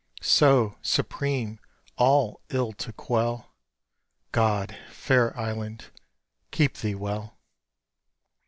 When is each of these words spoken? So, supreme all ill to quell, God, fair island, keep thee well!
So, 0.23 0.79
supreme 0.81 1.59
all 1.95 2.41
ill 2.49 2.73
to 2.73 2.91
quell, 2.91 3.53
God, 4.31 4.75
fair 4.89 5.39
island, 5.39 5.91
keep 6.49 6.77
thee 6.77 6.95
well! 6.95 7.37